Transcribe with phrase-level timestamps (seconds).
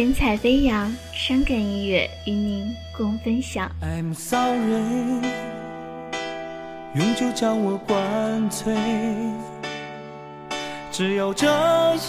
[0.00, 3.70] 神采飞扬，伤感音乐与您共分享。
[3.82, 5.20] I'm sorry，
[6.94, 8.74] 永久将我灌醉，
[10.90, 11.46] 只有这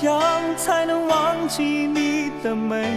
[0.04, 2.88] 样才能忘记你的美。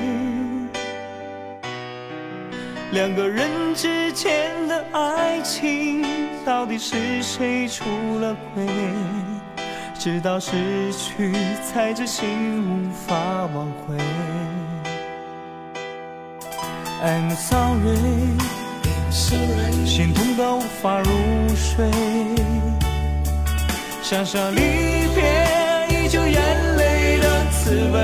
[2.92, 6.06] 两个人之间的爱情，
[6.44, 7.84] 到底是谁出
[8.20, 8.64] 了轨？
[9.98, 11.32] 直到失去，
[11.64, 13.98] 才知心无法挽回。
[17.04, 18.38] I'm sorry，
[19.84, 21.10] 心痛到无法入
[21.54, 21.86] 睡，
[24.02, 25.22] 想想离别
[25.90, 27.98] 依旧眼泪的滋味。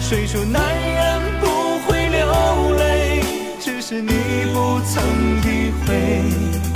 [0.00, 3.24] 谁说男人不会流泪？
[3.58, 4.12] 只是你
[4.54, 5.02] 不曾
[5.42, 6.67] 体会。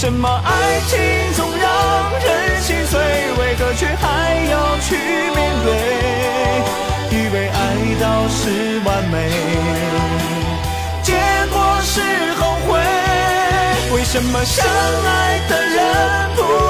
[0.00, 0.96] 什么爱情
[1.34, 3.00] 总让人心碎？
[3.36, 4.94] 为何却还要去
[5.34, 5.74] 面对？
[7.10, 7.58] 以为爱
[8.00, 9.28] 到是完美，
[11.02, 11.14] 结
[11.52, 12.00] 果是
[12.34, 12.78] 后悔。
[13.92, 16.67] 为什么相爱的人不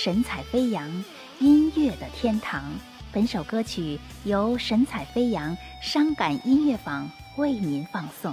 [0.00, 0.88] 神采飞扬，
[1.40, 2.62] 音乐的天堂。
[3.10, 8.32] 本首歌曲由神采飞扬伤感音乐坊为您放送。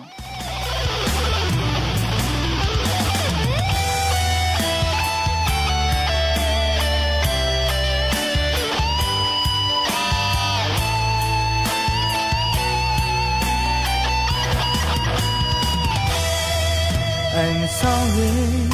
[17.68, 18.70] Sorry，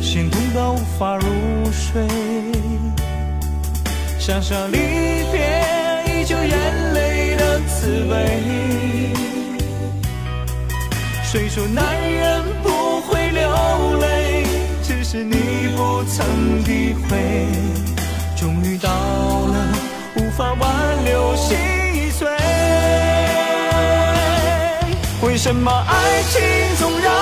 [0.00, 1.26] 心痛到无法入
[1.92, 2.06] 睡，
[4.18, 4.76] 想想离
[5.32, 5.40] 别
[6.06, 8.14] 依旧眼泪的滋味。
[11.24, 14.44] 谁说男人不会流泪？
[14.84, 15.34] 只是你
[15.76, 17.18] 不曾体会。
[18.36, 19.56] 终于到了
[20.14, 21.58] 无法挽留心
[22.12, 22.28] 碎。
[25.22, 26.40] 为什么爱情
[26.78, 27.12] 总让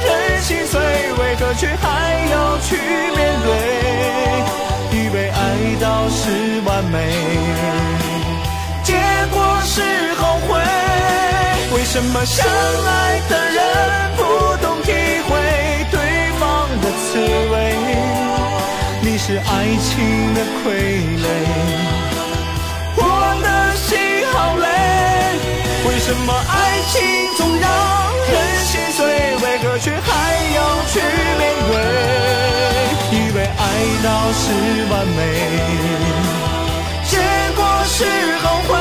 [0.00, 0.78] 人心碎？
[1.18, 3.67] 为何却还要去面对？
[12.00, 13.60] 什么相爱的人
[14.16, 14.22] 不
[14.62, 15.34] 懂体会
[15.90, 15.98] 对
[16.38, 17.18] 方的滋
[17.50, 17.74] 味？
[19.02, 20.64] 你是爱情的傀
[21.18, 21.26] 儡，
[22.94, 23.02] 我
[23.42, 23.98] 的心
[24.32, 24.64] 好累。
[25.88, 26.94] 为什么爱情
[27.36, 27.66] 总让
[28.30, 28.32] 人
[28.64, 29.02] 心碎？
[29.42, 30.06] 为何却还
[30.54, 31.00] 要去
[31.36, 31.74] 面对？
[33.10, 33.60] 以为爱
[34.04, 34.06] 到
[34.38, 34.44] 是
[34.88, 35.20] 完美，
[37.10, 37.18] 结
[37.56, 37.96] 果是
[38.44, 38.77] 后悔。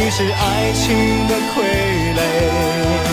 [0.00, 3.07] 你是爱情的傀儡。